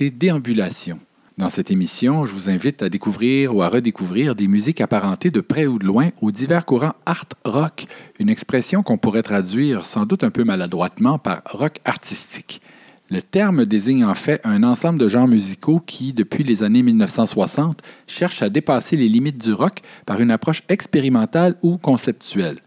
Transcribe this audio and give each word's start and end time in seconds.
écoutez 0.00 0.16
Déambulation. 0.16 0.98
Dans 1.36 1.50
cette 1.50 1.70
émission, 1.70 2.24
je 2.24 2.32
vous 2.32 2.48
invite 2.48 2.82
à 2.82 2.88
découvrir 2.88 3.54
ou 3.54 3.60
à 3.60 3.68
redécouvrir 3.68 4.34
des 4.34 4.48
musiques 4.48 4.80
apparentées 4.80 5.30
de 5.30 5.42
près 5.42 5.66
ou 5.66 5.78
de 5.78 5.84
loin 5.84 6.08
aux 6.22 6.30
divers 6.30 6.64
courants 6.64 6.94
art 7.04 7.26
rock, 7.44 7.84
une 8.18 8.30
expression 8.30 8.82
qu'on 8.82 8.96
pourrait 8.96 9.22
traduire 9.22 9.84
sans 9.84 10.06
doute 10.06 10.24
un 10.24 10.30
peu 10.30 10.42
maladroitement 10.42 11.18
par 11.18 11.42
rock 11.50 11.80
artistique. 11.84 12.62
Le 13.10 13.20
terme 13.20 13.66
désigne 13.66 14.06
en 14.06 14.14
fait 14.14 14.40
un 14.44 14.62
ensemble 14.62 14.98
de 14.98 15.06
genres 15.08 15.28
musicaux 15.28 15.82
qui, 15.84 16.14
depuis 16.14 16.44
les 16.44 16.62
années 16.62 16.82
1960, 16.82 17.82
cherchent 18.06 18.42
à 18.42 18.48
dépasser 18.48 18.96
les 18.96 19.08
limites 19.08 19.42
du 19.42 19.52
rock 19.52 19.80
par 20.06 20.20
une 20.22 20.30
approche 20.30 20.62
expérimentale 20.70 21.56
ou 21.60 21.76
conceptuelle. 21.76 22.60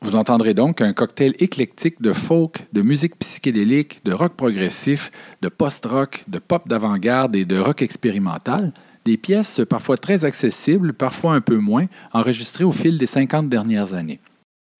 Vous 0.00 0.14
entendrez 0.14 0.54
donc 0.54 0.80
un 0.80 0.92
cocktail 0.92 1.34
éclectique 1.40 2.00
de 2.00 2.12
folk, 2.12 2.66
de 2.72 2.82
musique 2.82 3.18
psychédélique, 3.18 4.00
de 4.04 4.12
rock 4.12 4.34
progressif, 4.34 5.10
de 5.42 5.48
post-rock, 5.48 6.24
de 6.28 6.38
pop 6.38 6.68
d'avant-garde 6.68 7.34
et 7.34 7.44
de 7.44 7.58
rock 7.58 7.82
expérimental, 7.82 8.72
des 9.04 9.16
pièces 9.16 9.60
parfois 9.68 9.96
très 9.96 10.24
accessibles, 10.24 10.92
parfois 10.92 11.34
un 11.34 11.40
peu 11.40 11.56
moins, 11.56 11.86
enregistrées 12.12 12.64
au 12.64 12.72
fil 12.72 12.96
des 12.96 13.06
50 13.06 13.48
dernières 13.48 13.94
années. 13.94 14.20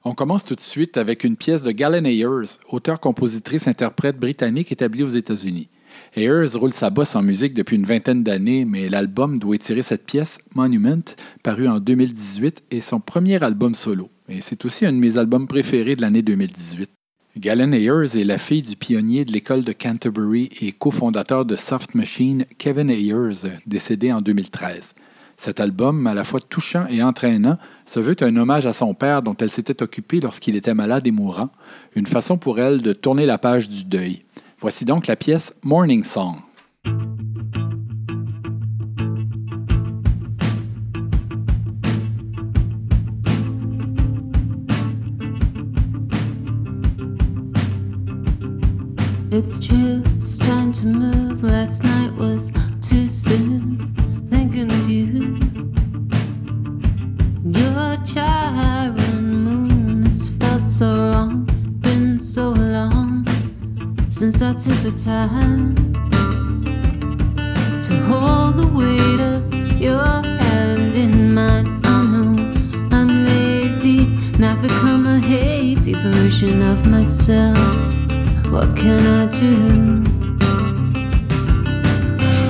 On 0.04 0.14
commence 0.14 0.44
tout 0.44 0.54
de 0.54 0.60
suite 0.60 0.96
avec 0.96 1.24
une 1.24 1.36
pièce 1.36 1.62
de 1.62 1.72
Galen 1.72 2.06
Ayers, 2.06 2.60
auteur-compositrice-interprète 2.70 4.18
britannique 4.18 4.70
établie 4.70 5.02
aux 5.02 5.08
États-Unis. 5.08 5.68
Ayers 6.14 6.54
roule 6.54 6.72
sa 6.72 6.90
bosse 6.90 7.16
en 7.16 7.22
musique 7.22 7.54
depuis 7.54 7.76
une 7.76 7.84
vingtaine 7.84 8.22
d'années, 8.22 8.64
mais 8.64 8.88
l'album 8.88 9.40
d'où 9.40 9.52
est 9.52 9.58
tirée 9.58 9.82
cette 9.82 10.06
pièce, 10.06 10.38
Monument, 10.54 11.02
paru 11.42 11.66
en 11.66 11.80
2018, 11.80 12.64
est 12.70 12.80
son 12.80 13.00
premier 13.00 13.42
album 13.42 13.74
solo. 13.74 14.10
Et 14.28 14.40
c'est 14.40 14.64
aussi 14.64 14.84
un 14.84 14.92
de 14.92 14.98
mes 14.98 15.16
albums 15.16 15.48
préférés 15.48 15.96
de 15.96 16.02
l'année 16.02 16.22
2018. 16.22 16.90
Galen 17.38 17.72
Ayers 17.72 18.18
est 18.18 18.24
la 18.24 18.36
fille 18.36 18.62
du 18.62 18.76
pionnier 18.76 19.24
de 19.24 19.32
l'école 19.32 19.64
de 19.64 19.72
Canterbury 19.72 20.50
et 20.60 20.72
cofondateur 20.72 21.44
de 21.44 21.56
Soft 21.56 21.94
Machine, 21.94 22.44
Kevin 22.58 22.90
Ayers, 22.90 23.48
décédé 23.66 24.12
en 24.12 24.20
2013. 24.20 24.94
Cet 25.36 25.60
album, 25.60 26.06
à 26.08 26.14
la 26.14 26.24
fois 26.24 26.40
touchant 26.40 26.86
et 26.88 27.00
entraînant, 27.00 27.58
se 27.86 28.00
veut 28.00 28.16
un 28.22 28.36
hommage 28.36 28.66
à 28.66 28.72
son 28.72 28.92
père 28.92 29.22
dont 29.22 29.36
elle 29.40 29.50
s'était 29.50 29.82
occupée 29.82 30.18
lorsqu'il 30.18 30.56
était 30.56 30.74
malade 30.74 31.06
et 31.06 31.12
mourant, 31.12 31.50
une 31.94 32.06
façon 32.06 32.38
pour 32.38 32.58
elle 32.58 32.82
de 32.82 32.92
tourner 32.92 33.24
la 33.24 33.38
page 33.38 33.68
du 33.68 33.84
deuil. 33.84 34.24
Voici 34.60 34.84
donc 34.84 35.06
la 35.06 35.14
pièce 35.14 35.54
Morning 35.62 36.02
Song. 36.02 36.38
It's 49.40 49.64
true, 49.64 50.02
it's 50.16 50.36
time 50.36 50.72
to 50.72 50.86
move. 50.86 51.44
Last 51.44 51.84
night 51.84 52.12
was 52.16 52.50
too 52.82 53.06
soon. 53.06 53.94
Thinking 54.30 54.68
of 54.68 54.90
you. 54.90 55.38
Your 57.44 57.96
chiron 58.04 59.44
moon 59.44 60.06
has 60.06 60.30
felt 60.30 60.68
so 60.68 60.86
wrong. 61.12 61.44
Been 61.82 62.18
so 62.18 62.50
long 62.50 63.24
since 64.08 64.42
I 64.42 64.54
took 64.54 64.74
the 64.82 65.00
time 65.04 65.76
to 67.84 67.94
hold 68.08 68.56
the 68.56 68.66
weight 68.66 69.20
of 69.20 69.80
your 69.80 70.04
hand 70.42 70.96
in 70.96 71.32
mine. 71.32 71.80
I 71.84 72.02
know 72.02 72.90
I'm 72.90 73.24
lazy, 73.24 74.00
and 74.34 74.44
I've 74.44 74.60
become 74.60 75.06
a 75.06 75.20
hazy 75.20 75.92
version 75.92 76.60
of 76.60 76.84
myself. 76.86 77.97
What 78.50 78.74
can 78.74 79.00
I 79.06 79.26
do? 79.26 79.54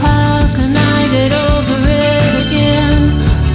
How 0.01 0.47
can 0.57 0.77
I 0.77 1.09
get 1.11 1.33
over 1.33 1.79
it 1.85 2.47
again? 2.47 3.01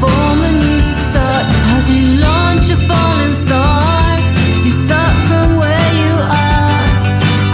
Form 0.01 0.41
a 0.41 0.51
new 0.51 0.81
start. 1.07 1.45
How 1.67 1.81
do 1.85 1.93
you 1.93 2.19
launch 2.19 2.69
a 2.69 2.75
falling 2.75 3.33
star? 3.33 4.19
You 4.65 4.71
start 4.71 5.15
from 5.27 5.57
where 5.57 5.91
you 6.03 6.13
are. 6.45 6.85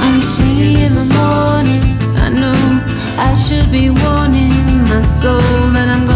I'm 0.03 0.21
singing 0.35 0.79
in 0.87 0.95
the 0.95 1.07
morning. 1.21 1.83
I 2.25 2.29
know 2.29 2.59
I 3.17 3.35
should 3.43 3.71
be 3.71 3.91
warning 3.91 4.49
my 4.89 5.03
soul 5.03 5.69
that 5.75 5.87
I'm 5.87 6.08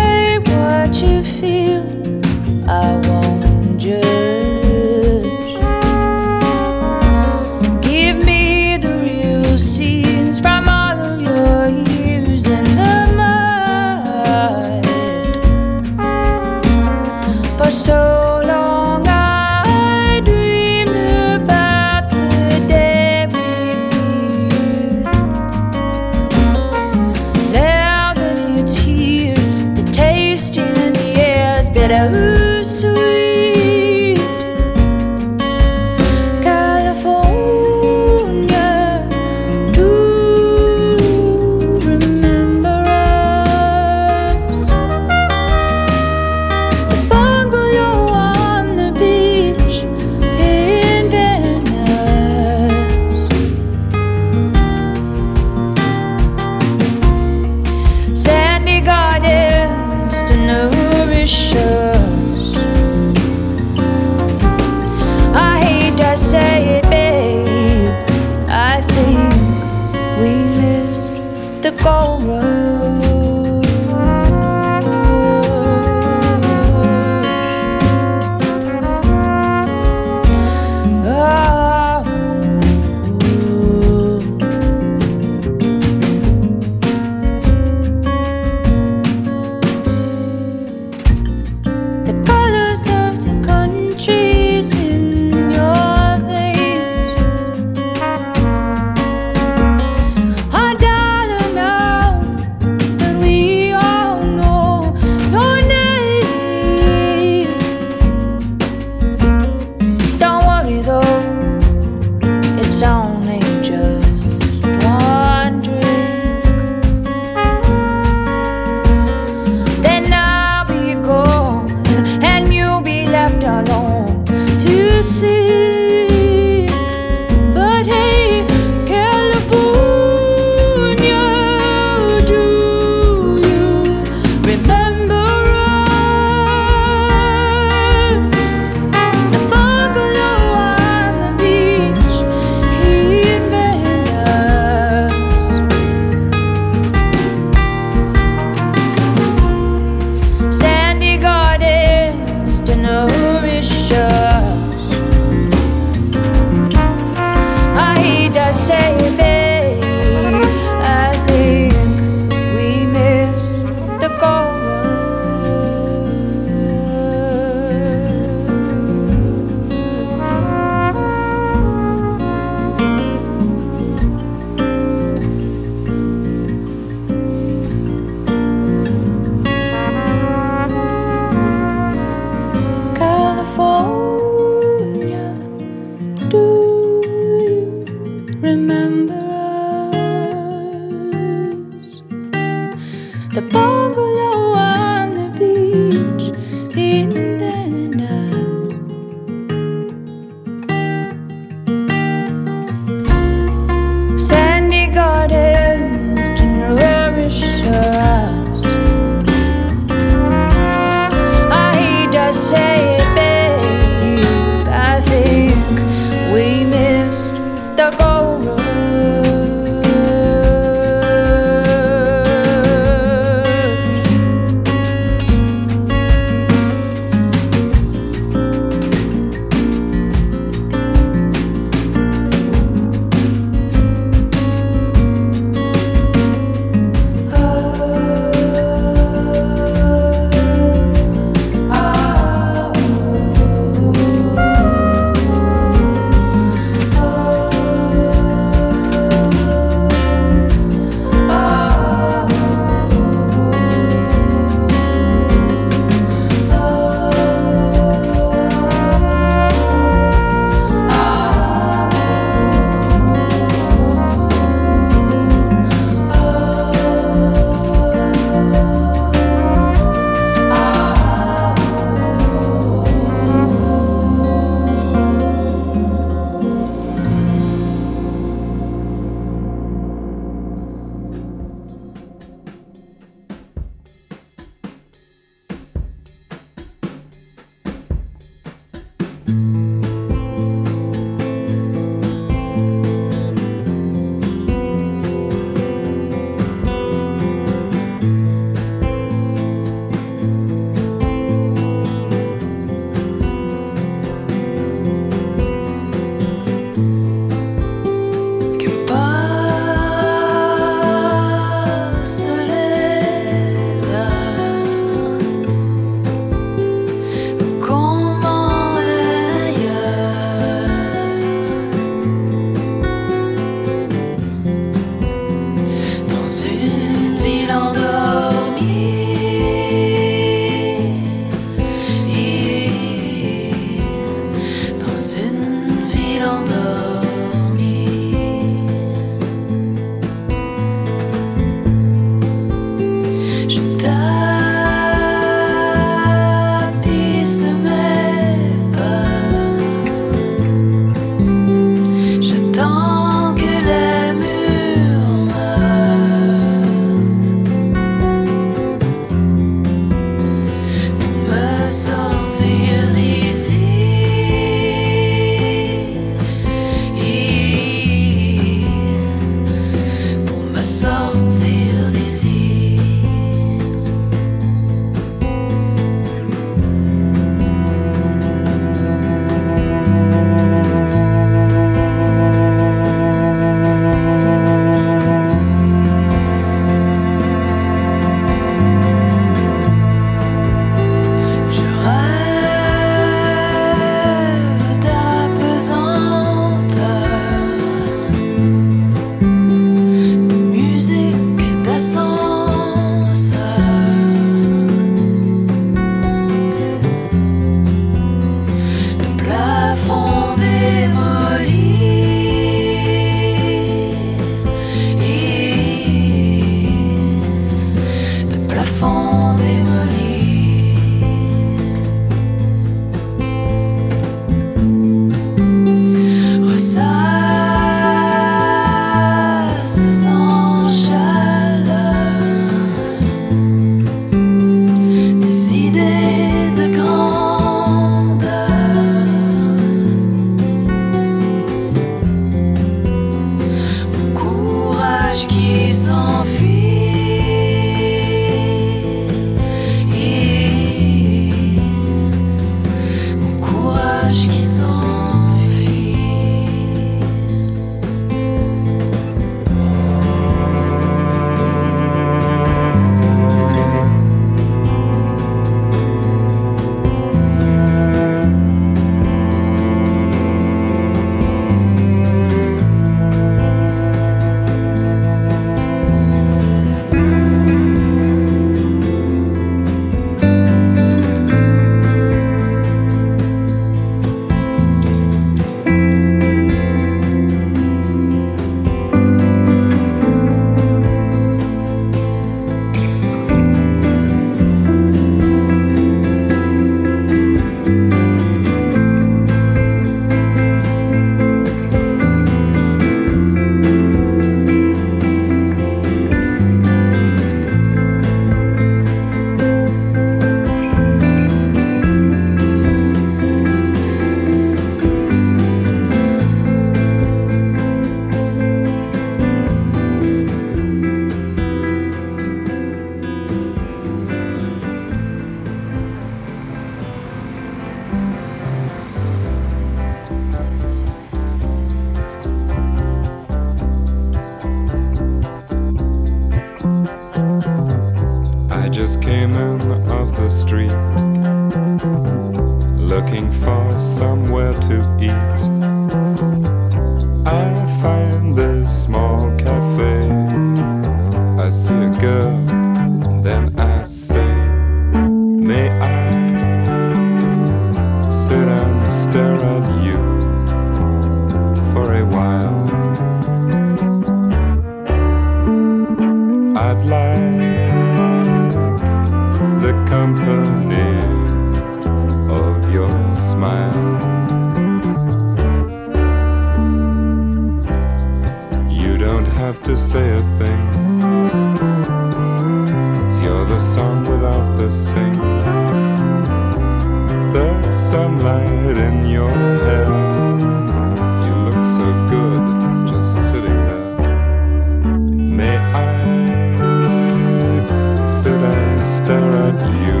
stood 598.22 598.54
and 598.54 598.80
stare 598.80 599.34
at 599.34 599.60
you 599.82 600.00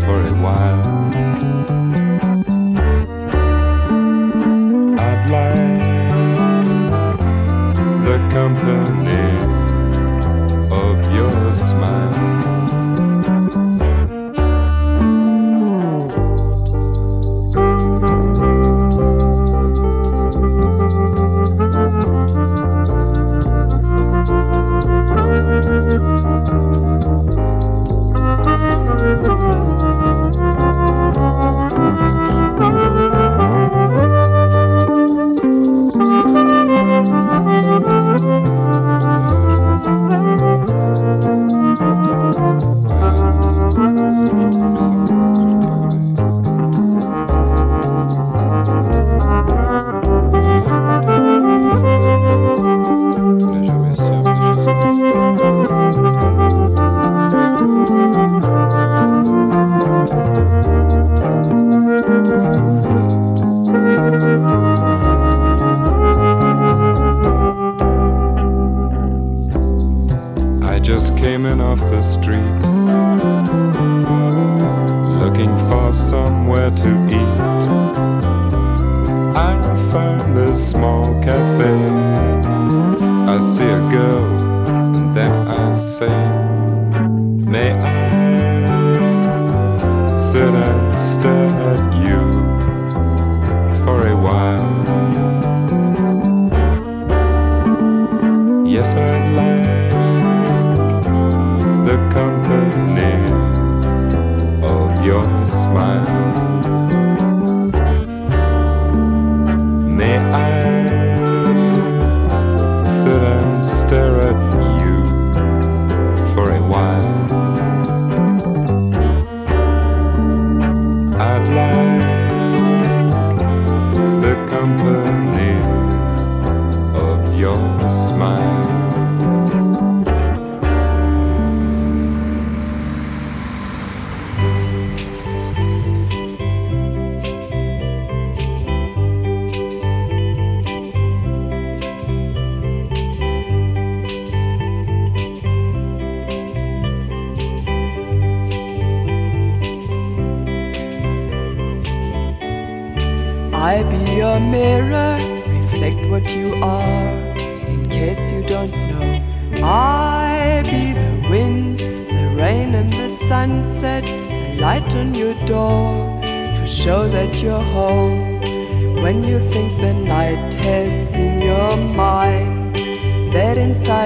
for 0.00 0.18
a 0.24 0.34
while. 0.40 1.10
I'd 4.98 5.22
like 5.36 6.08
the 8.06 8.16
company 8.30 9.26
of 10.70 10.96
your 11.14 11.52
smile. 11.52 12.41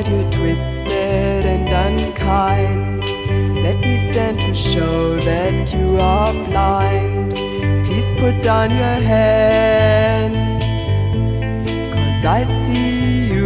You're 0.05 0.31
twisted 0.31 1.47
and 1.47 1.69
unkind. 1.69 3.03
Let 3.63 3.79
me 3.81 3.99
stand 4.13 4.39
to 4.41 4.55
show 4.55 5.19
that 5.21 5.73
you 5.73 5.99
are 5.99 6.33
blind. 6.49 7.33
Please 7.87 8.13
put 8.21 8.43
down 8.43 8.71
your 8.71 9.01
hands, 9.13 10.65
cause 11.95 12.25
I 12.25 12.45
see 12.45 13.33
you. 13.33 13.46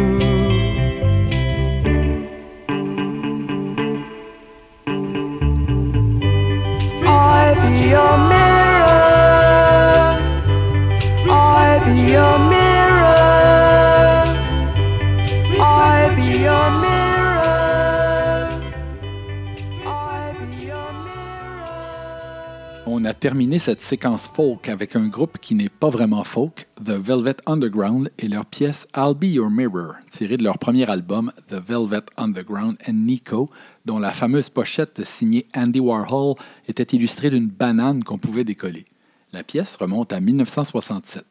Terminé 23.21 23.59
cette 23.59 23.81
séquence 23.81 24.27
folk 24.27 24.67
avec 24.67 24.95
un 24.95 25.07
groupe 25.07 25.37
qui 25.37 25.53
n'est 25.53 25.69
pas 25.69 25.91
vraiment 25.91 26.23
folk, 26.23 26.67
The 26.83 26.93
Velvet 26.93 27.35
Underground, 27.45 28.11
et 28.17 28.27
leur 28.27 28.47
pièce 28.47 28.87
I'll 28.97 29.13
Be 29.13 29.25
Your 29.25 29.51
Mirror, 29.51 29.93
tirée 30.09 30.37
de 30.37 30.43
leur 30.43 30.57
premier 30.57 30.89
album 30.89 31.31
The 31.47 31.61
Velvet 31.63 32.01
Underground 32.17 32.77
and 32.89 32.93
Nico, 32.93 33.47
dont 33.85 33.99
la 33.99 34.09
fameuse 34.09 34.49
pochette 34.49 35.05
signée 35.05 35.45
Andy 35.55 35.79
Warhol 35.79 36.33
était 36.67 36.95
illustrée 36.97 37.29
d'une 37.29 37.47
banane 37.47 38.03
qu'on 38.03 38.17
pouvait 38.17 38.43
décoller. 38.43 38.85
La 39.33 39.43
pièce 39.43 39.75
remonte 39.75 40.13
à 40.13 40.19
1967. 40.19 41.23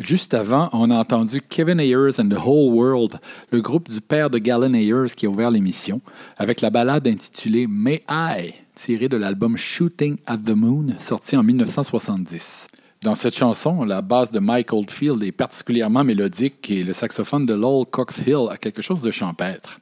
Juste 0.00 0.34
avant, 0.34 0.68
on 0.74 0.90
a 0.90 0.98
entendu 0.98 1.40
Kevin 1.40 1.80
Ayers 1.80 2.20
and 2.20 2.28
the 2.28 2.38
Whole 2.38 2.74
World, 2.74 3.18
le 3.50 3.62
groupe 3.62 3.88
du 3.88 4.02
père 4.02 4.28
de 4.28 4.36
Galen 4.36 4.74
Ayers 4.74 5.14
qui 5.16 5.24
a 5.24 5.30
ouvert 5.30 5.50
l'émission, 5.50 6.02
avec 6.36 6.60
la 6.60 6.68
ballade 6.68 7.08
intitulée 7.08 7.66
May 7.66 8.04
I, 8.06 8.52
tirée 8.74 9.08
de 9.08 9.16
l'album 9.16 9.56
Shooting 9.56 10.18
at 10.26 10.38
the 10.38 10.50
Moon, 10.50 10.94
sorti 10.98 11.36
en 11.36 11.42
1970. 11.42 12.68
Dans 13.02 13.14
cette 13.14 13.36
chanson, 13.36 13.84
la 13.84 14.00
basse 14.00 14.30
de 14.30 14.38
Mike 14.38 14.72
Oldfield 14.72 15.22
est 15.22 15.32
particulièrement 15.32 16.04
mélodique 16.04 16.70
et 16.70 16.84
le 16.84 16.92
saxophone 16.92 17.46
de 17.46 17.54
Lowell 17.54 17.86
Cox 17.86 18.18
Hill 18.26 18.46
a 18.50 18.56
quelque 18.56 18.82
chose 18.82 19.02
de 19.02 19.10
champêtre. 19.10 19.80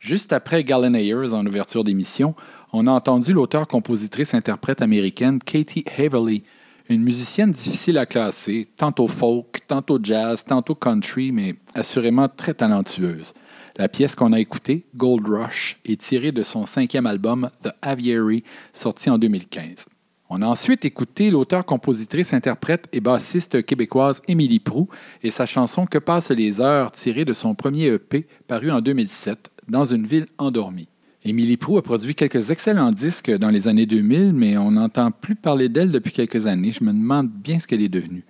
Juste 0.00 0.32
après 0.32 0.62
Galen 0.64 0.94
Ayers 0.94 1.32
en 1.32 1.44
ouverture 1.46 1.82
d'émission, 1.82 2.34
on 2.72 2.86
a 2.86 2.90
entendu 2.90 3.32
l'auteur-compositrice-interprète 3.32 4.82
américaine 4.82 5.38
Katie 5.40 5.84
Haverly, 5.98 6.44
une 6.88 7.02
musicienne 7.02 7.50
difficile 7.50 7.98
à 7.98 8.06
classer, 8.06 8.68
tantôt 8.76 9.08
folk, 9.08 9.60
tantôt 9.66 9.98
jazz, 10.02 10.44
tantôt 10.44 10.74
country, 10.74 11.32
mais 11.32 11.56
assurément 11.74 12.28
très 12.28 12.54
talentueuse. 12.54 13.34
La 13.78 13.88
pièce 13.88 14.16
qu'on 14.16 14.32
a 14.32 14.40
écoutée, 14.40 14.86
Gold 14.96 15.24
Rush, 15.28 15.78
est 15.84 16.00
tirée 16.00 16.32
de 16.32 16.42
son 16.42 16.66
cinquième 16.66 17.06
album 17.06 17.48
The 17.62 17.68
Aviary, 17.80 18.42
sorti 18.72 19.08
en 19.08 19.18
2015. 19.18 19.86
On 20.30 20.42
a 20.42 20.48
ensuite 20.48 20.84
écouté 20.84 21.30
l'auteur-compositrice-interprète 21.30 22.88
et 22.92 22.98
bassiste 22.98 23.64
québécoise 23.64 24.20
Émilie 24.26 24.58
Prou 24.58 24.88
et 25.22 25.30
sa 25.30 25.46
chanson 25.46 25.86
Que 25.86 25.98
passent 25.98 26.32
les 26.32 26.60
heures, 26.60 26.90
tirée 26.90 27.24
de 27.24 27.32
son 27.32 27.54
premier 27.54 27.86
EP 27.86 28.26
paru 28.48 28.72
en 28.72 28.80
2007, 28.80 29.52
Dans 29.68 29.84
une 29.84 30.06
ville 30.06 30.26
endormie. 30.38 30.88
Émilie 31.24 31.56
Prou 31.56 31.78
a 31.78 31.82
produit 31.82 32.16
quelques 32.16 32.50
excellents 32.50 32.90
disques 32.90 33.30
dans 33.30 33.50
les 33.50 33.68
années 33.68 33.86
2000, 33.86 34.32
mais 34.32 34.58
on 34.58 34.72
n'entend 34.72 35.12
plus 35.12 35.36
parler 35.36 35.68
d'elle 35.68 35.92
depuis 35.92 36.12
quelques 36.12 36.48
années. 36.48 36.72
Je 36.72 36.82
me 36.82 36.92
demande 36.92 37.30
bien 37.30 37.60
ce 37.60 37.68
qu'elle 37.68 37.82
est 37.82 37.88
devenue. 37.88 38.24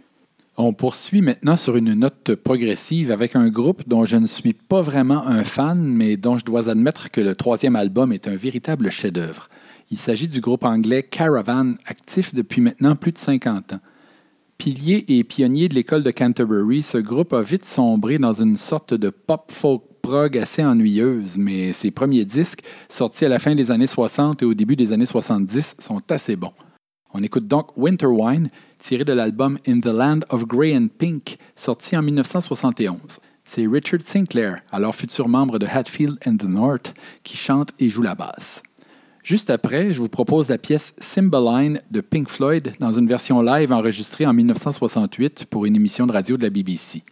On 0.61 0.73
poursuit 0.73 1.23
maintenant 1.23 1.55
sur 1.55 1.77
une 1.77 1.94
note 1.94 2.35
progressive 2.35 3.12
avec 3.12 3.37
un 3.37 3.49
groupe 3.49 3.88
dont 3.88 4.05
je 4.05 4.16
ne 4.16 4.27
suis 4.27 4.55
pas 4.55 4.83
vraiment 4.83 5.25
un 5.25 5.44
fan, 5.44 5.81
mais 5.81 6.16
dont 6.16 6.37
je 6.37 6.44
dois 6.44 6.68
admettre 6.68 7.12
que 7.12 7.21
le 7.21 7.37
troisième 7.37 7.77
album 7.77 8.12
est 8.12 8.27
un 8.27 8.35
véritable 8.35 8.90
chef-d'œuvre. 8.90 9.49
Il 9.92 9.99
s'agit 9.99 10.27
du 10.27 10.40
groupe 10.40 10.64
anglais 10.64 11.05
Caravan, 11.05 11.77
actif 11.87 12.35
depuis 12.35 12.61
maintenant 12.61 12.97
plus 12.97 13.12
de 13.12 13.18
50 13.18 13.75
ans. 13.75 13.81
Pilier 14.59 15.05
et 15.07 15.23
pionnier 15.23 15.68
de 15.68 15.77
l'école 15.77 16.03
de 16.03 16.11
Canterbury, 16.11 16.83
ce 16.83 16.99
groupe 16.99 17.35
a 17.35 17.42
vite 17.42 17.64
sombré 17.64 18.18
dans 18.18 18.33
une 18.33 18.57
sorte 18.57 18.94
de 18.94 19.11
pop 19.11 19.53
folk 19.53 19.85
prog 20.03 20.37
assez 20.37 20.64
ennuyeuse, 20.64 21.38
mais 21.38 21.73
ses 21.73 21.92
premiers 21.92 22.25
disques, 22.25 22.64
sortis 22.88 23.27
à 23.27 23.29
la 23.29 23.38
fin 23.38 23.55
des 23.55 23.71
années 23.71 23.87
60 23.87 24.42
et 24.42 24.44
au 24.44 24.55
début 24.55 24.75
des 24.75 24.90
années 24.90 25.07
70, 25.07 25.77
sont 25.79 26.03
assez 26.11 26.35
bons. 26.35 26.53
On 27.14 27.23
écoute 27.23 27.47
donc 27.47 27.77
Winter 27.77 28.07
Wine, 28.07 28.51
tiré 28.79 29.05
de 29.05 29.12
l'album 29.12 29.59
In 29.67 29.81
the 29.81 29.87
Land 29.87 30.21
of 30.31 30.47
Grey 30.47 30.77
and 30.77 30.88
Pink, 30.97 31.37
sorti 31.57 31.97
en 31.97 32.03
1971. 32.03 33.21
C'est 33.45 33.67
Richard 33.67 34.03
Sinclair, 34.03 34.61
alors 34.71 34.95
futur 34.95 35.29
membre 35.29 35.59
de 35.59 35.67
Hatfield 35.67 36.19
and 36.27 36.37
the 36.37 36.45
North, 36.45 36.95
qui 37.23 37.37
chante 37.37 37.71
et 37.79 37.88
joue 37.88 38.03
la 38.03 38.14
basse. 38.14 38.62
Juste 39.23 39.51
après, 39.51 39.93
je 39.93 40.01
vous 40.01 40.09
propose 40.09 40.49
la 40.49 40.59
pièce 40.59 40.95
Cymbaline 40.99 41.81
de 41.91 42.01
Pink 42.01 42.29
Floyd 42.29 42.73
dans 42.81 42.93
une 42.93 43.07
version 43.07 43.43
live 43.43 43.73
enregistrée 43.73 44.27
en 44.27 44.33
1968 44.33 45.47
pour 45.51 45.67
une 45.67 45.77
émission 45.77 46.07
de 46.07 46.12
radio 46.12 46.37
de 46.37 46.43
la 46.43 46.51
BBC. 46.51 47.03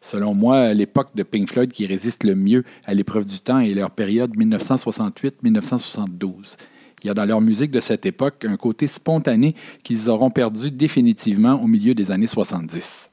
Selon 0.00 0.34
moi, 0.34 0.74
l'époque 0.74 1.14
de 1.14 1.22
Pink 1.22 1.50
Floyd 1.50 1.72
qui 1.72 1.86
résiste 1.86 2.24
le 2.24 2.34
mieux 2.34 2.64
à 2.84 2.92
l'épreuve 2.92 3.24
du 3.24 3.40
temps 3.40 3.60
est 3.60 3.72
leur 3.72 3.90
période 3.90 4.36
1968-1972. 4.36 6.56
Il 7.04 7.08
y 7.08 7.10
a 7.10 7.14
dans 7.14 7.26
leur 7.26 7.42
musique 7.42 7.70
de 7.70 7.80
cette 7.80 8.06
époque 8.06 8.46
un 8.46 8.56
côté 8.56 8.86
spontané 8.86 9.54
qu'ils 9.82 10.08
auront 10.08 10.30
perdu 10.30 10.70
définitivement 10.70 11.62
au 11.62 11.66
milieu 11.66 11.94
des 11.94 12.10
années 12.10 12.26
70. 12.26 13.10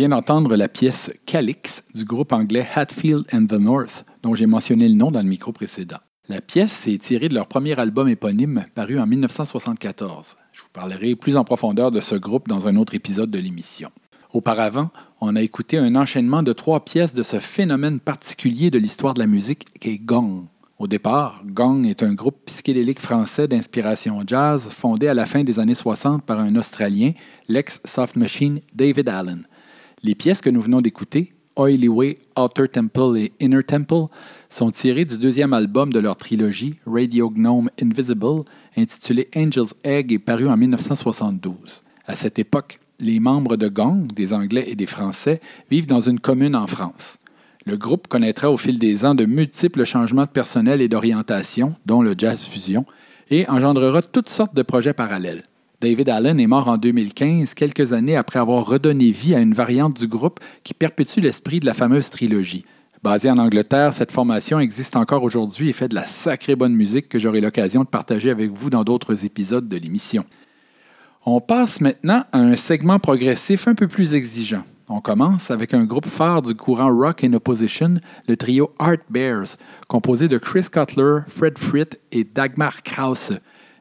Vient 0.00 0.08
d'entendre 0.08 0.56
la 0.56 0.68
pièce 0.68 1.12
Calix 1.26 1.84
du 1.94 2.06
groupe 2.06 2.32
anglais 2.32 2.66
Hatfield 2.74 3.26
and 3.34 3.44
the 3.48 3.60
North, 3.60 4.06
dont 4.22 4.34
j'ai 4.34 4.46
mentionné 4.46 4.88
le 4.88 4.94
nom 4.94 5.10
dans 5.10 5.20
le 5.20 5.28
micro 5.28 5.52
précédent. 5.52 5.98
La 6.26 6.40
pièce 6.40 6.88
est 6.88 6.96
tirée 6.96 7.28
de 7.28 7.34
leur 7.34 7.48
premier 7.48 7.78
album 7.78 8.08
éponyme 8.08 8.64
paru 8.74 8.98
en 8.98 9.06
1974. 9.06 10.36
Je 10.54 10.62
vous 10.62 10.68
parlerai 10.72 11.16
plus 11.16 11.36
en 11.36 11.44
profondeur 11.44 11.90
de 11.90 12.00
ce 12.00 12.14
groupe 12.14 12.48
dans 12.48 12.66
un 12.66 12.76
autre 12.76 12.94
épisode 12.94 13.30
de 13.30 13.38
l'émission. 13.38 13.90
Auparavant, 14.32 14.88
on 15.20 15.36
a 15.36 15.42
écouté 15.42 15.76
un 15.76 15.94
enchaînement 15.94 16.42
de 16.42 16.54
trois 16.54 16.82
pièces 16.82 17.12
de 17.12 17.22
ce 17.22 17.38
phénomène 17.38 18.00
particulier 18.00 18.70
de 18.70 18.78
l'histoire 18.78 19.12
de 19.12 19.20
la 19.20 19.26
musique 19.26 19.66
qu'est 19.80 19.98
Gong. 19.98 20.46
Au 20.78 20.86
départ, 20.86 21.42
Gong 21.44 21.84
est 21.84 22.02
un 22.02 22.14
groupe 22.14 22.46
psychédélique 22.46 23.00
français 23.00 23.48
d'inspiration 23.48 24.22
jazz 24.26 24.66
fondé 24.70 25.08
à 25.08 25.14
la 25.14 25.26
fin 25.26 25.44
des 25.44 25.58
années 25.58 25.74
60 25.74 26.24
par 26.24 26.40
un 26.40 26.56
Australien, 26.56 27.12
l'ex-soft 27.48 28.16
machine 28.16 28.62
David 28.72 29.10
Allen. 29.10 29.46
Les 30.02 30.14
pièces 30.14 30.40
que 30.40 30.48
nous 30.48 30.62
venons 30.62 30.80
d'écouter, 30.80 31.34
Oily 31.58 31.88
Way, 31.88 32.18
Outer 32.38 32.68
Temple 32.68 33.18
et 33.18 33.32
Inner 33.38 33.62
Temple, 33.62 34.06
sont 34.48 34.70
tirées 34.70 35.04
du 35.04 35.18
deuxième 35.18 35.52
album 35.52 35.92
de 35.92 35.98
leur 35.98 36.16
trilogie, 36.16 36.76
Radio 36.86 37.28
Gnome 37.28 37.68
Invisible, 37.82 38.44
intitulé 38.78 39.28
Angel's 39.36 39.74
Egg 39.84 40.10
et 40.10 40.18
paru 40.18 40.48
en 40.48 40.56
1972. 40.56 41.82
À 42.06 42.14
cette 42.14 42.38
époque, 42.38 42.80
les 42.98 43.20
membres 43.20 43.58
de 43.58 43.68
Gong, 43.68 44.06
des 44.14 44.32
Anglais 44.32 44.64
et 44.68 44.74
des 44.74 44.86
Français, 44.86 45.42
vivent 45.70 45.86
dans 45.86 46.00
une 46.00 46.18
commune 46.18 46.56
en 46.56 46.66
France. 46.66 47.18
Le 47.66 47.76
groupe 47.76 48.08
connaîtra 48.08 48.50
au 48.50 48.56
fil 48.56 48.78
des 48.78 49.04
ans 49.04 49.14
de 49.14 49.26
multiples 49.26 49.84
changements 49.84 50.24
de 50.24 50.30
personnel 50.30 50.80
et 50.80 50.88
d'orientation, 50.88 51.74
dont 51.84 52.00
le 52.00 52.14
jazz 52.16 52.42
fusion, 52.42 52.86
et 53.28 53.46
engendrera 53.50 54.00
toutes 54.00 54.30
sortes 54.30 54.54
de 54.54 54.62
projets 54.62 54.94
parallèles. 54.94 55.42
David 55.80 56.10
Allen 56.10 56.38
est 56.38 56.46
mort 56.46 56.68
en 56.68 56.76
2015, 56.76 57.54
quelques 57.54 57.94
années 57.94 58.16
après 58.16 58.38
avoir 58.38 58.66
redonné 58.66 59.12
vie 59.12 59.34
à 59.34 59.40
une 59.40 59.54
variante 59.54 59.98
du 59.98 60.06
groupe 60.06 60.38
qui 60.62 60.74
perpétue 60.74 61.20
l'esprit 61.20 61.58
de 61.58 61.64
la 61.64 61.72
fameuse 61.72 62.10
trilogie. 62.10 62.66
Basée 63.02 63.30
en 63.30 63.38
Angleterre, 63.38 63.94
cette 63.94 64.12
formation 64.12 64.60
existe 64.60 64.94
encore 64.94 65.22
aujourd'hui 65.22 65.70
et 65.70 65.72
fait 65.72 65.88
de 65.88 65.94
la 65.94 66.04
sacrée 66.04 66.54
bonne 66.54 66.74
musique 66.74 67.08
que 67.08 67.18
j'aurai 67.18 67.40
l'occasion 67.40 67.82
de 67.82 67.88
partager 67.88 68.28
avec 68.28 68.50
vous 68.50 68.68
dans 68.68 68.84
d'autres 68.84 69.24
épisodes 69.24 69.70
de 69.70 69.76
l'émission. 69.78 70.26
On 71.24 71.40
passe 71.40 71.80
maintenant 71.80 72.24
à 72.30 72.40
un 72.40 72.56
segment 72.56 72.98
progressif 72.98 73.66
un 73.66 73.74
peu 73.74 73.88
plus 73.88 74.12
exigeant. 74.12 74.64
On 74.90 75.00
commence 75.00 75.50
avec 75.50 75.72
un 75.72 75.84
groupe 75.84 76.06
phare 76.06 76.42
du 76.42 76.54
courant 76.54 76.94
Rock 76.94 77.24
in 77.24 77.32
Opposition, 77.32 77.94
le 78.28 78.36
trio 78.36 78.74
Art 78.78 78.98
Bears, 79.08 79.56
composé 79.88 80.28
de 80.28 80.36
Chris 80.36 80.66
Cutler, 80.70 81.20
Fred 81.28 81.56
Fritt 81.56 81.98
et 82.12 82.24
Dagmar 82.24 82.82
Krause, 82.82 83.38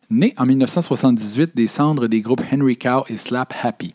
né 0.09 0.33
en 0.37 0.45
1978 0.45 1.55
des 1.55 1.67
cendres 1.67 2.07
des 2.07 2.21
groupes 2.21 2.43
Henry 2.51 2.77
Cow 2.77 3.03
et 3.09 3.17
Slap 3.17 3.53
Happy. 3.63 3.93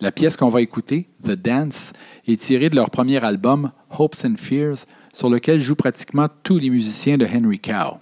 La 0.00 0.10
pièce 0.10 0.36
qu'on 0.36 0.48
va 0.48 0.62
écouter, 0.62 1.08
The 1.22 1.32
Dance, 1.32 1.92
est 2.26 2.40
tirée 2.40 2.70
de 2.70 2.76
leur 2.76 2.90
premier 2.90 3.22
album, 3.24 3.70
Hopes 3.96 4.24
and 4.24 4.34
Fears, 4.36 4.86
sur 5.12 5.30
lequel 5.30 5.60
jouent 5.60 5.76
pratiquement 5.76 6.26
tous 6.42 6.58
les 6.58 6.70
musiciens 6.70 7.18
de 7.18 7.26
Henry 7.26 7.60
Cow. 7.60 7.98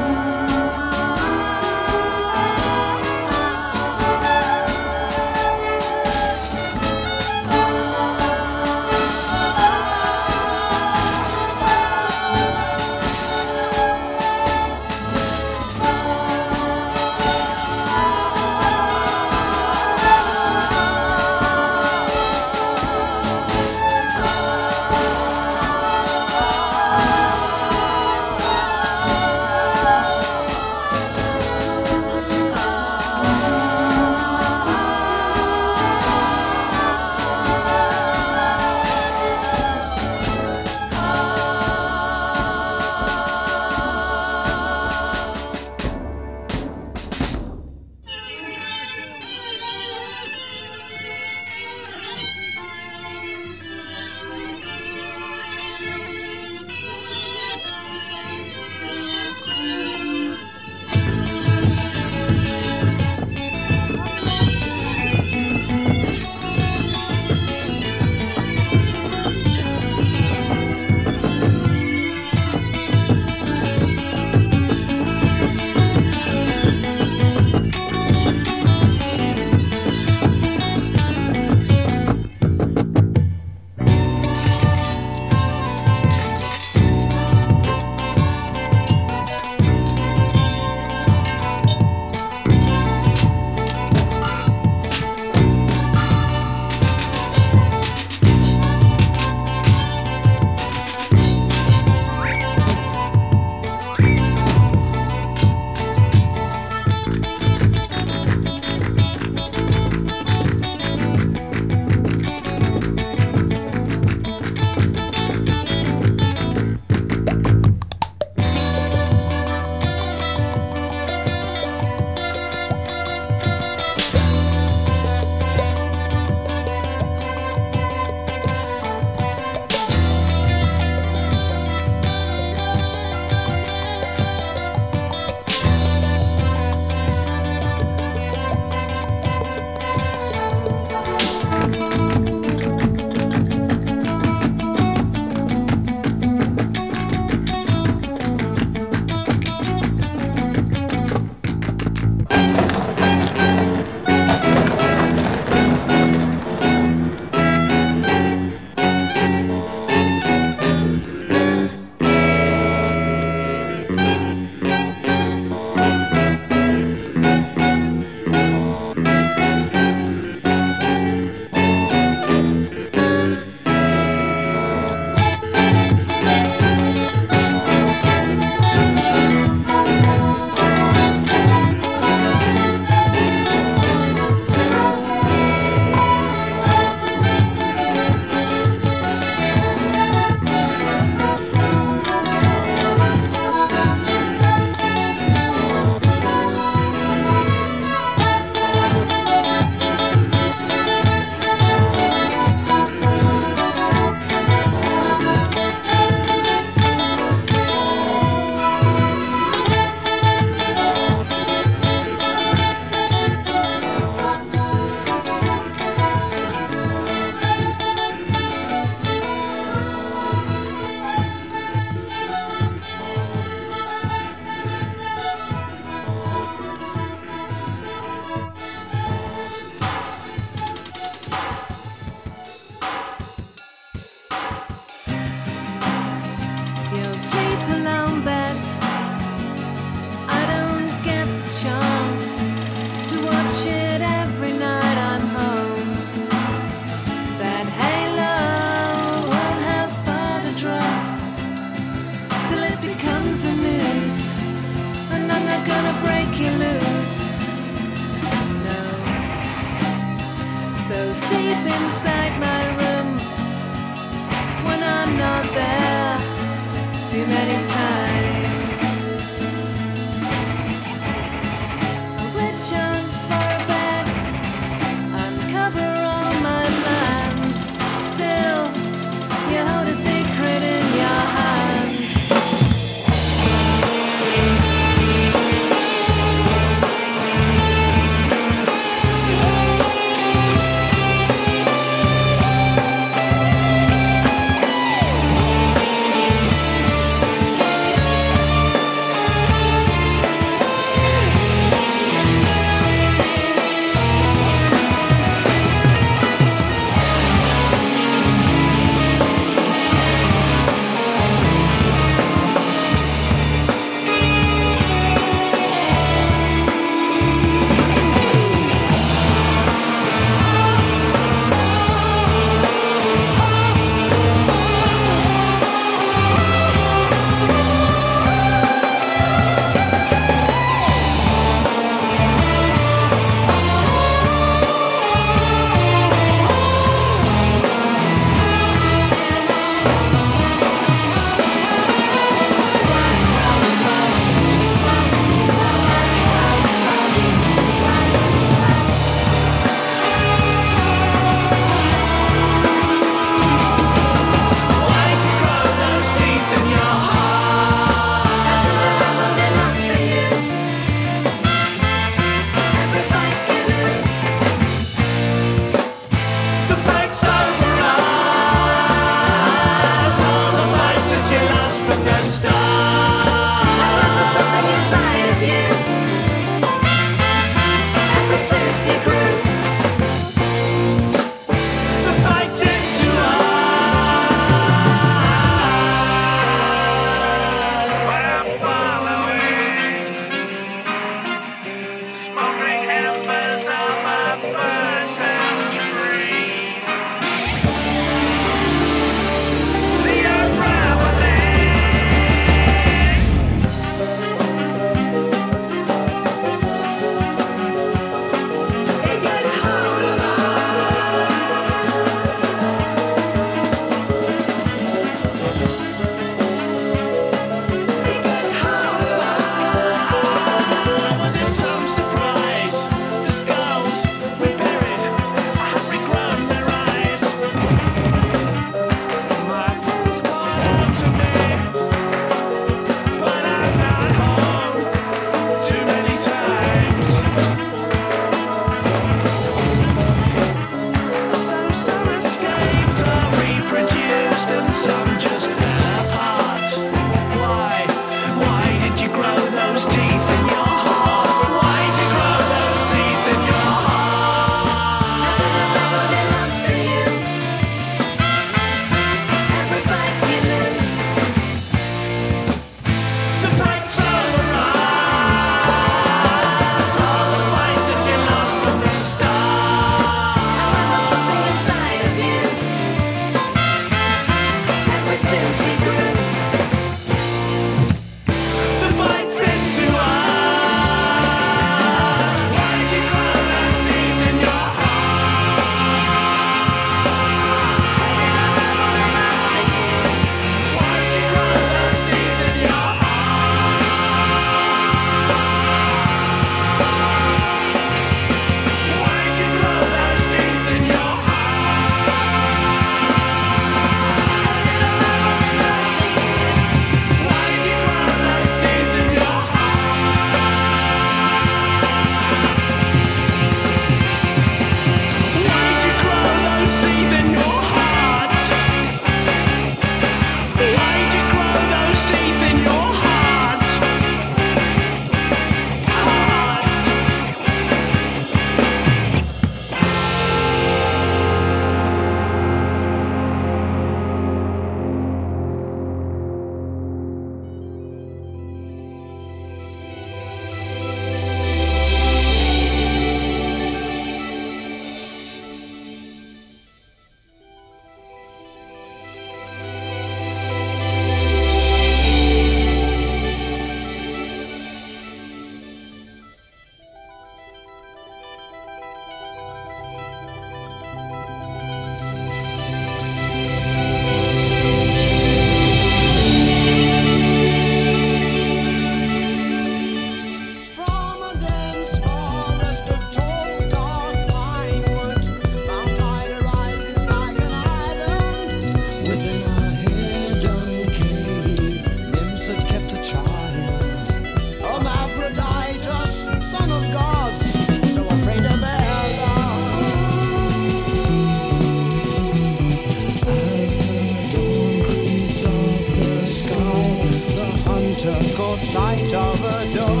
caught 598.03 598.63
sight 598.63 599.13
of 599.13 599.43
a 599.43 599.71
door. 599.71 600.00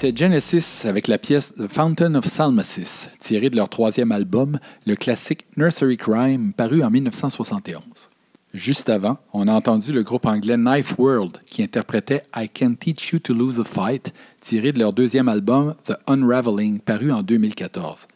C'était 0.00 0.16
Genesis 0.16 0.86
avec 0.86 1.08
la 1.08 1.18
pièce 1.18 1.52
The 1.54 1.66
Fountain 1.66 2.14
of 2.14 2.24
Salmacis, 2.24 3.08
tirée 3.18 3.50
de 3.50 3.56
leur 3.56 3.68
troisième 3.68 4.12
album, 4.12 4.60
le 4.86 4.94
classique 4.94 5.44
Nursery 5.56 5.96
Crime, 5.96 6.52
paru 6.52 6.84
en 6.84 6.90
1971. 6.90 7.82
Juste 8.54 8.90
avant, 8.90 9.18
on 9.32 9.48
a 9.48 9.52
entendu 9.52 9.92
le 9.92 10.04
groupe 10.04 10.26
anglais 10.26 10.56
Knife 10.56 10.96
World 11.00 11.38
qui 11.46 11.64
interprétait 11.64 12.22
I 12.36 12.48
Can 12.48 12.74
Teach 12.74 13.10
You 13.10 13.18
to 13.18 13.34
Lose 13.34 13.58
a 13.58 13.64
Fight, 13.64 14.14
tiré 14.40 14.70
de 14.70 14.78
leur 14.78 14.92
deuxième 14.92 15.28
album 15.28 15.74
The 15.84 15.94
Unraveling, 16.06 16.78
paru 16.78 17.10
en 17.10 17.24
2014. 17.24 18.06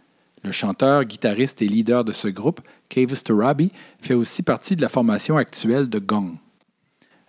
Le 0.45 0.53
chanteur, 0.53 1.05
guitariste 1.05 1.63
et 1.63 1.67
leader 1.67 2.05
de 2.05 2.13
ce 2.13 2.29
groupe, 2.29 2.61
Kavis 2.91 3.25
Tarabi, 3.25 3.73
fait 4.01 4.15
aussi 4.15 4.45
partie 4.45 4.77
de 4.77 4.83
la 4.83 4.89
formation 4.89 5.37
actuelle 5.37 5.89
de 5.89 5.99
Gong. 5.99 6.37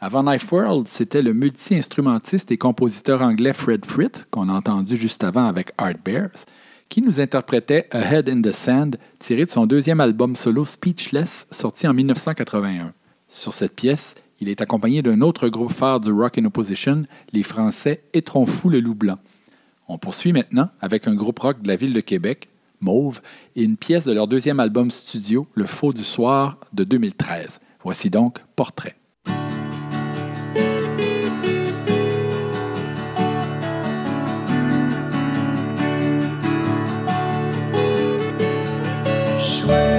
Avant 0.06 0.24
Knife 0.24 0.52
World, 0.52 0.90
c'était 0.90 1.22
le 1.22 1.34
multi-instrumentiste 1.34 2.52
et 2.52 2.58
compositeur 2.58 3.22
anglais 3.22 3.54
Fred 3.54 3.86
Fritt, 3.86 4.28
qu'on 4.32 4.50
a 4.50 4.54
entendu 4.54 4.98
juste 4.98 5.24
avant 5.24 5.46
avec 5.46 5.72
Art 5.78 5.94
Bears, 6.04 6.44
qui 6.90 7.02
nous 7.02 7.22
interprétait 7.22 7.88
A 7.92 8.00
Head 8.00 8.28
in 8.28 8.42
the 8.42 8.52
Sand, 8.52 8.98
tiré 9.18 9.46
de 9.46 9.50
son 9.50 9.66
deuxième 9.66 10.02
album 10.02 10.36
solo 10.36 10.66
Speechless, 10.66 11.48
sorti 11.52 11.88
en 11.88 11.94
1981. 11.94 12.92
Sur 13.30 13.54
cette 13.54 13.78
pièce, 13.78 14.16
il 14.42 14.50
est 14.50 14.60
accompagné 14.60 15.02
d'un 15.02 15.22
autre 15.22 15.48
groupe 15.48 15.72
phare 15.72 16.02
du 16.02 16.12
rock 16.12 16.38
in 16.38 16.44
opposition, 16.44 17.04
les 17.32 17.44
Français 17.44 18.04
Étron 18.14 18.46
Fou 18.46 18.68
le 18.68 18.82
Loup 18.82 18.96
Blanc. 18.96 19.20
On 19.88 19.98
poursuit 19.98 20.34
maintenant 20.34 20.68
avec 20.82 21.08
un 21.08 21.16
groupe 21.16 21.40
rock 21.40 21.62
de 21.62 21.70
la 21.70 21.78
ville 21.78 21.94
de 21.94 22.02
Québec, 22.02 22.50
Mauve, 22.82 23.22
et 23.56 23.64
une 23.64 23.78
pièce 23.78 24.04
de 24.04 24.12
leur 24.12 24.28
deuxième 24.28 24.60
album 24.60 24.92
studio, 24.92 25.48
Le 25.54 25.66
Faux 25.66 25.94
du 25.94 26.04
Soir, 26.04 26.60
de 26.74 26.84
2013. 26.84 27.62
Voici 27.86 28.10
donc 28.10 28.40
Portrait. 28.58 28.98
sway. 39.64 39.93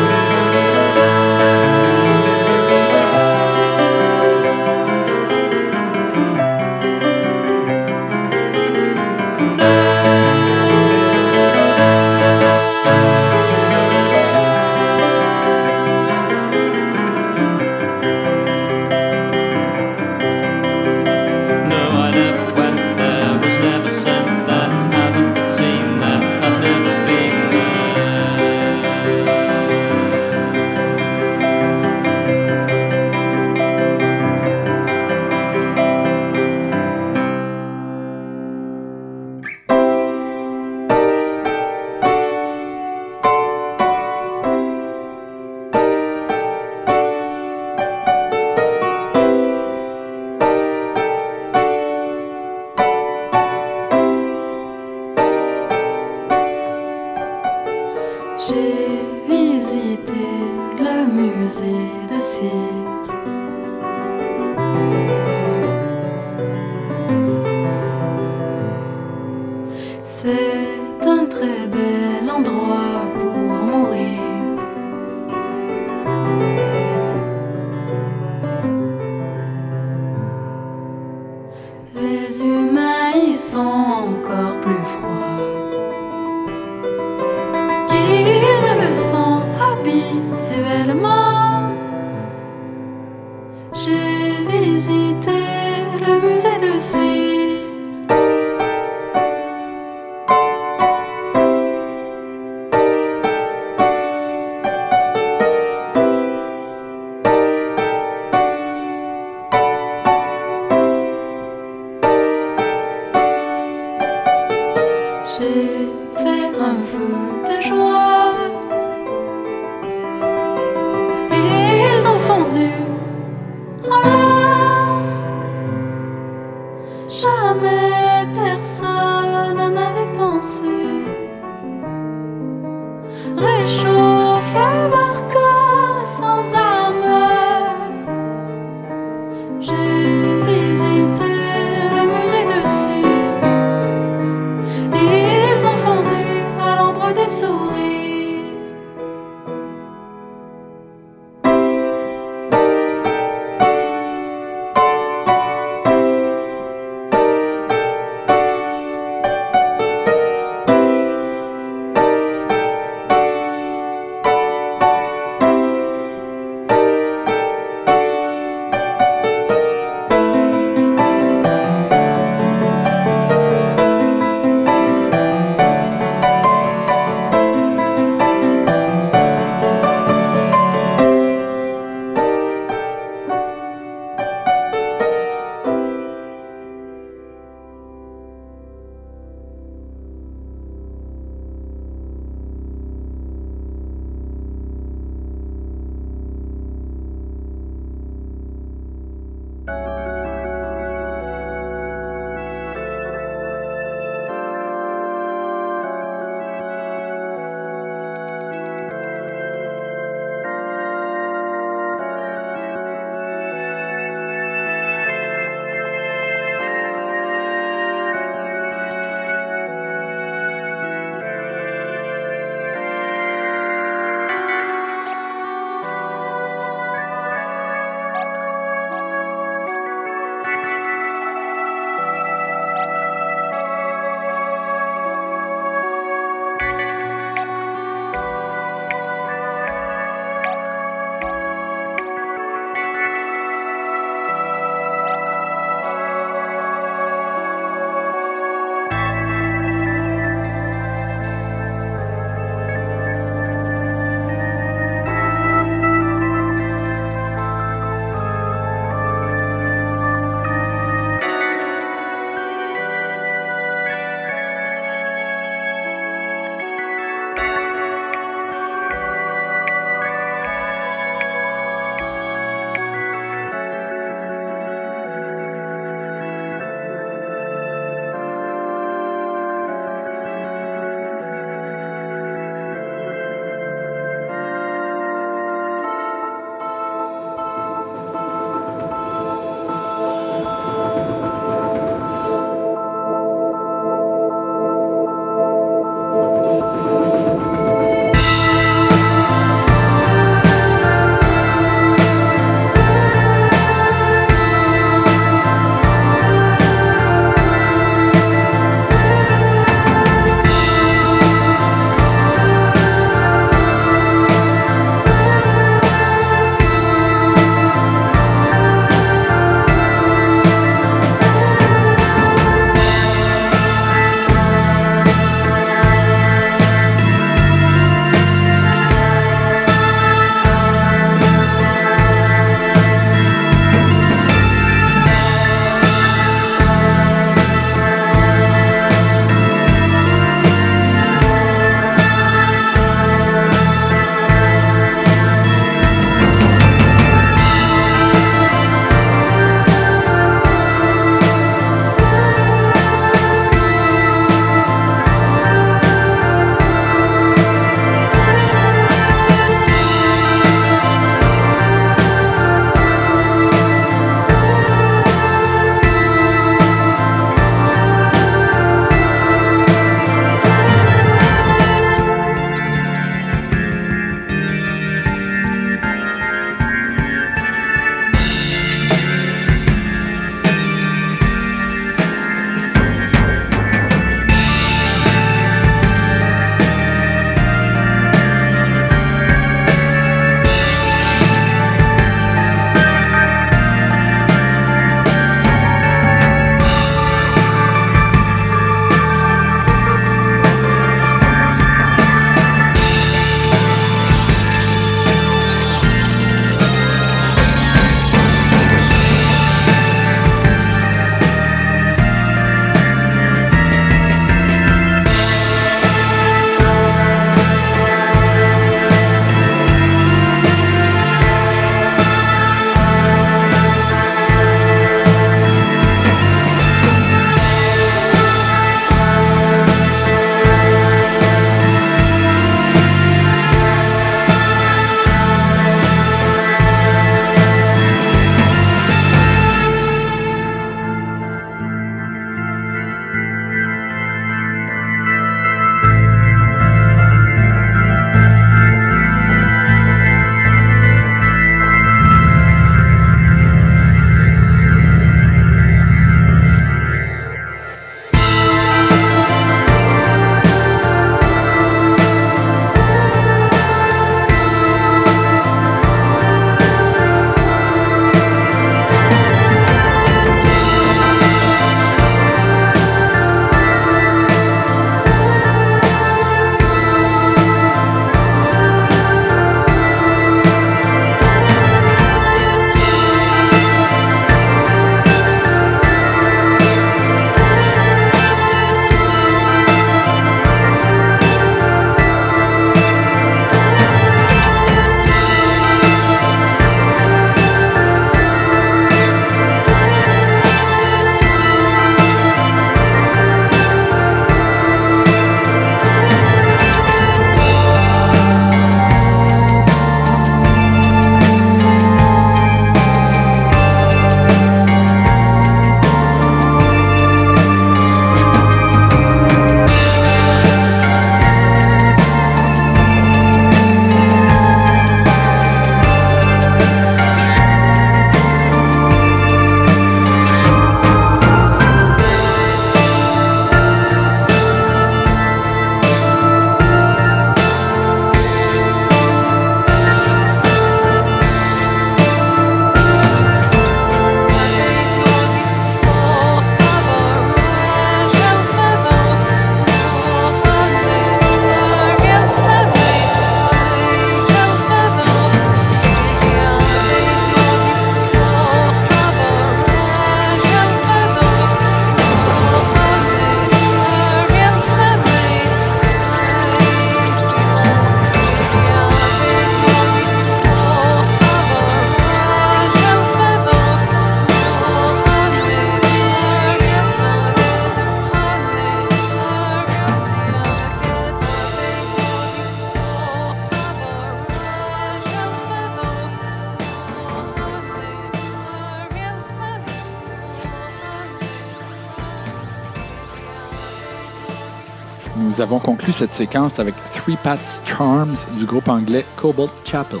Nous 595.38 595.44
avons 595.44 595.60
conclu 595.60 595.92
cette 595.92 596.10
séquence 596.10 596.58
avec 596.58 596.74
Three 596.92 597.16
Paths 597.22 597.62
Charms 597.64 598.16
du 598.36 598.44
groupe 598.44 598.66
anglais 598.66 599.06
Cobalt 599.14 599.52
Chapel. 599.64 600.00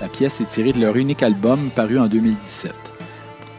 La 0.00 0.06
pièce 0.06 0.40
est 0.40 0.44
tirée 0.44 0.72
de 0.72 0.78
leur 0.78 0.94
unique 0.94 1.24
album 1.24 1.70
paru 1.74 1.98
en 1.98 2.06
2017. 2.06 2.72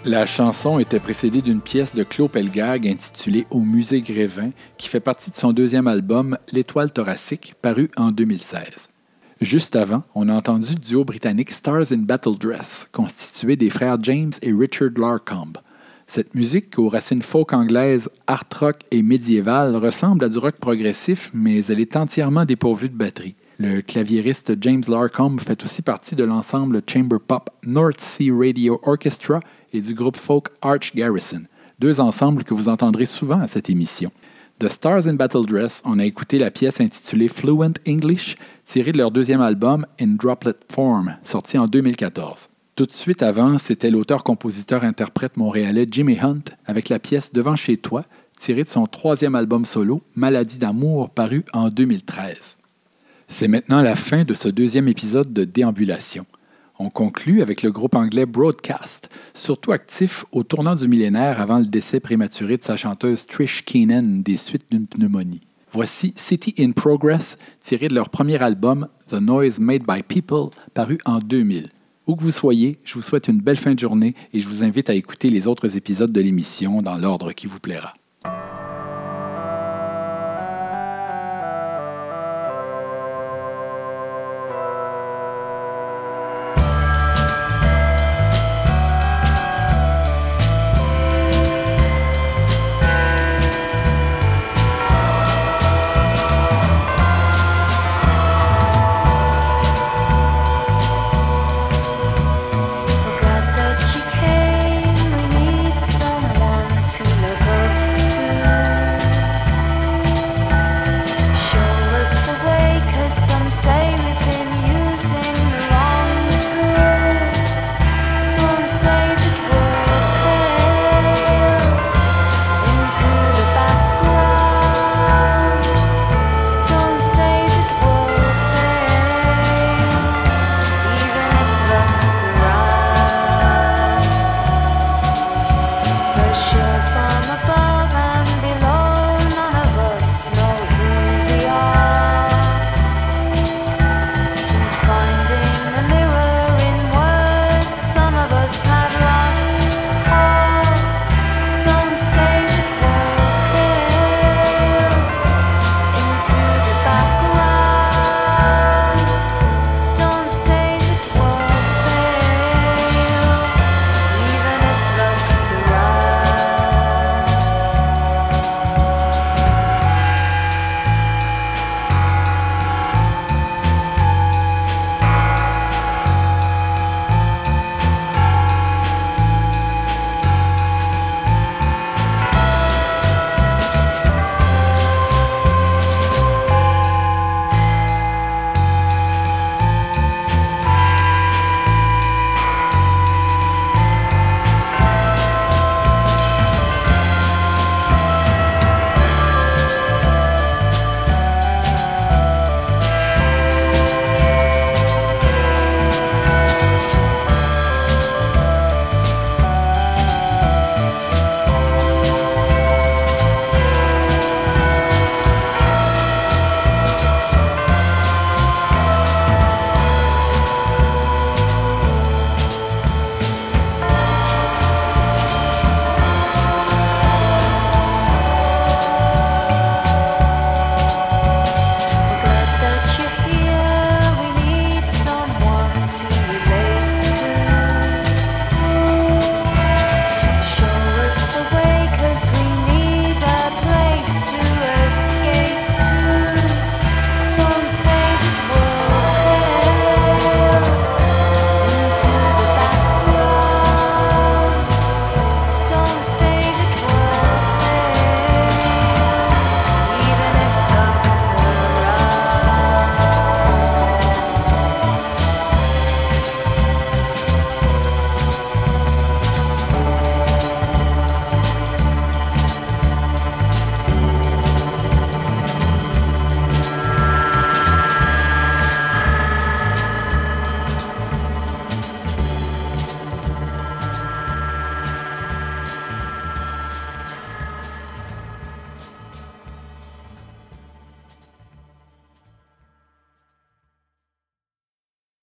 La 0.06 0.26
chanson 0.26 0.80
était 0.80 1.02
précédée 1.02 1.42
d'une 1.42 1.60
pièce 1.60 1.94
de 1.94 2.04
Claude 2.04 2.32
Pelgag 2.32 2.88
intitulée 2.88 3.46
Au 3.52 3.60
musée 3.60 4.00
Grévin, 4.00 4.52
qui 4.78 4.88
fait 4.88 5.02
partie 5.02 5.30
de 5.30 5.36
son 5.36 5.52
deuxième 5.52 5.88
album 5.88 6.38
L'étoile 6.54 6.94
thoracique, 6.94 7.56
paru 7.62 7.92
en 7.98 8.12
2016. 8.12 8.88
Juste 9.42 9.76
avant, 9.76 10.04
on 10.16 10.30
a 10.30 10.34
entendu 10.34 10.76
le 10.76 10.80
duo 10.80 11.04
britannique 11.04 11.52
Stars 11.52 11.92
in 11.92 12.04
Battle 12.04 12.38
Dress, 12.40 12.88
constitué 12.94 13.58
des 13.58 13.70
frères 13.70 14.02
James 14.02 14.32
et 14.42 14.54
Richard 14.54 14.92
Larcombe. 14.96 15.58
Cette 16.10 16.36
musique, 16.36 16.80
aux 16.80 16.88
racines 16.88 17.22
folk 17.22 17.52
anglaises, 17.52 18.10
art 18.28 18.46
rock 18.58 18.78
et 18.92 19.04
médiévale, 19.04 19.76
ressemble 19.76 20.24
à 20.24 20.30
du 20.30 20.38
rock 20.38 20.56
progressif, 20.56 21.30
mais 21.34 21.66
elle 21.66 21.82
est 21.82 21.98
entièrement 21.98 22.46
dépourvue 22.46 22.88
de 22.88 22.96
batterie. 22.96 23.36
Le 23.60 23.82
claviériste 23.82 24.54
James 24.62 24.84
Larcombe 24.88 25.42
fait 25.42 25.62
aussi 25.64 25.82
partie 25.82 26.16
de 26.16 26.24
l'ensemble 26.24 26.82
chamber 26.90 27.18
pop 27.20 27.50
North 27.64 28.00
Sea 28.00 28.32
Radio 28.32 28.80
Orchestra 28.84 29.42
et 29.74 29.82
du 29.82 29.94
groupe 29.94 30.16
folk 30.16 30.48
Arch 30.62 30.96
Garrison, 30.96 31.42
deux 31.80 32.00
ensembles 32.00 32.46
que 32.46 32.54
vous 32.54 32.70
entendrez 32.70 33.06
souvent 33.06 33.42
à 33.42 33.48
cette 33.48 33.70
émission. 33.70 34.10
De 34.62 34.70
Stars 34.70 35.08
in 35.08 35.16
Battle 35.16 35.46
Dress, 35.46 35.82
on 35.84 36.00
a 36.00 36.06
écouté 36.06 36.40
la 36.40 36.52
pièce 36.52 36.80
intitulée 36.80 37.28
Fluent 37.28 37.74
English, 37.86 38.38
tirée 38.64 38.94
de 38.94 38.98
leur 38.98 39.12
deuxième 39.12 39.42
album 39.42 39.86
In 40.00 40.16
Droplet 40.16 40.56
Form, 40.72 41.18
sorti 41.24 41.58
en 41.58 41.68
2014. 41.68 42.48
Tout 42.78 42.86
de 42.86 42.92
suite 42.92 43.24
avant, 43.24 43.58
c'était 43.58 43.90
l'auteur-compositeur-interprète 43.90 45.36
montréalais 45.36 45.88
Jimmy 45.90 46.20
Hunt 46.20 46.44
avec 46.68 46.90
la 46.90 47.00
pièce 47.00 47.34
Devant 47.34 47.56
chez 47.56 47.78
toi, 47.78 48.06
tirée 48.38 48.64
de 48.64 48.70
son 48.70 48.86
troisième 48.86 49.34
album 49.34 49.66
solo, 49.66 50.04
Maladie 50.14 50.60
d'amour, 50.60 51.10
paru 51.10 51.44
en 51.54 51.70
2013. 51.70 52.60
C'est 53.28 53.48
maintenant 53.48 53.82
la 53.82 53.96
fin 53.96 54.26
de 54.26 54.36
ce 54.36 54.48
deuxième 54.48 54.88
épisode 54.88 55.34
de 55.34 55.44
Déambulation. 55.44 56.28
On 56.78 56.92
conclut 56.92 57.42
avec 57.42 57.64
le 57.64 57.72
groupe 57.72 57.96
anglais 57.96 58.28
Broadcast, 58.28 59.10
surtout 59.34 59.72
actif 59.72 60.26
au 60.32 60.44
tournant 60.44 60.76
du 60.76 60.88
millénaire 60.88 61.42
avant 61.42 61.58
le 61.58 61.66
décès 61.66 62.00
prématuré 62.00 62.58
de 62.58 62.64
sa 62.64 62.78
chanteuse 62.78 63.26
Trish 63.26 63.66
Keenan 63.66 64.22
des 64.22 64.38
suites 64.38 64.70
d'une 64.70 64.86
pneumonie. 64.86 65.42
Voici 65.72 66.14
City 66.16 66.54
in 66.60 66.74
Progress, 66.74 67.40
tiré 67.60 67.88
de 67.88 67.96
leur 67.96 68.10
premier 68.10 68.40
album 68.40 68.88
The 69.08 69.14
Noise 69.14 69.60
Made 69.60 69.82
by 69.88 70.04
People, 70.04 70.52
paru 70.76 71.00
en 71.06 71.18
2000. 71.18 71.72
Où 72.08 72.16
que 72.16 72.24
vous 72.24 72.32
soyez, 72.32 72.80
je 72.86 72.94
vous 72.94 73.02
souhaite 73.02 73.28
une 73.28 73.42
belle 73.42 73.58
fin 73.58 73.74
de 73.74 73.80
journée 73.80 74.16
et 74.32 74.40
je 74.40 74.48
vous 74.48 74.64
invite 74.64 74.90
à 74.90 74.94
écouter 74.94 75.30
les 75.30 75.46
autres 75.46 75.76
épisodes 75.76 76.12
de 76.12 76.22
l'émission 76.22 76.82
dans 76.82 76.96
l'ordre 76.96 77.34
qui 77.34 77.48
vous 77.48 77.60
plaira. 77.60 77.96